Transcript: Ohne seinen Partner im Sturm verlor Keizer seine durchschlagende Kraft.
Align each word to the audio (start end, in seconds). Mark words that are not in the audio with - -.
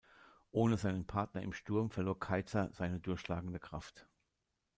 Ohne 0.49 0.77
seinen 0.77 1.05
Partner 1.05 1.43
im 1.43 1.53
Sturm 1.53 1.91
verlor 1.91 2.19
Keizer 2.19 2.71
seine 2.73 2.99
durchschlagende 2.99 3.59
Kraft. 3.59 4.07